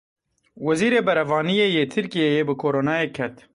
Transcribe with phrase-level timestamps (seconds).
[0.65, 3.35] Wezîrê Berevaniyê yê Tirkiyeyê bi Coronayê ket.